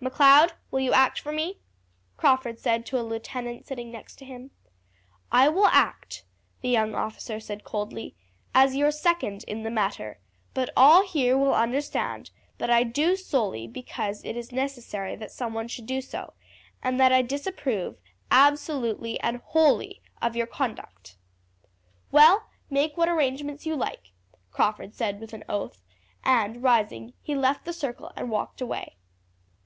[0.00, 1.58] "Macleod, will you act for me?"
[2.16, 4.50] Crawford said to a lieutenant sitting next to him.
[5.30, 6.24] "I will act,"
[6.62, 8.14] the young officer said coldly,
[8.54, 10.20] "as your second in the matter;
[10.54, 15.52] but all here will understand that I do solely because it is necessary that some
[15.52, 16.32] one should do so,
[16.82, 17.98] and that I disapprove
[18.30, 21.18] absolutely and wholly of your conduct."
[22.10, 24.12] "Well, make what arrangements you like,"
[24.50, 25.82] Crawford said with an oath,
[26.24, 28.96] and rising he left the circle and walked away.